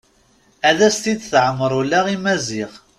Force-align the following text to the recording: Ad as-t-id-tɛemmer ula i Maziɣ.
Ad 0.69 0.79
as-t-id-tɛemmer 0.87 1.71
ula 1.81 1.99
i 2.15 2.17
Maziɣ. 2.23 2.71